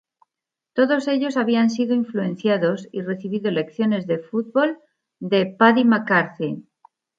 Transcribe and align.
Todos 0.73 1.07
ellos 1.07 1.37
habían 1.37 1.69
sido 1.69 1.93
influenciados 1.93 2.87
y 2.91 3.03
recibido 3.03 3.51
lecciones 3.51 4.07
de 4.07 4.17
fútbol 4.17 4.79
de 5.19 5.45
"Paddy" 5.45 5.83
McCarthy. 5.85 6.67